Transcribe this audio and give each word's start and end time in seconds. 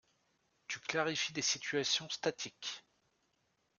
Tu 0.67 0.79
clarifies 0.79 1.31
des 1.31 1.43
situations 1.43 2.09
statiques. 2.09 2.83